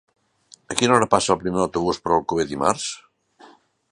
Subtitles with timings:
[0.75, 2.89] A quina hora passa el primer autobús per Alcover dimarts?